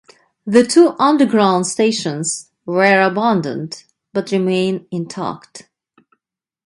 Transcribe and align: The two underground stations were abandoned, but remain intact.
The 0.47 0.65
two 0.65 0.95
underground 0.97 1.67
stations 1.67 2.49
were 2.65 2.99
abandoned, 3.03 3.83
but 4.13 4.31
remain 4.31 4.87
intact. 4.89 5.69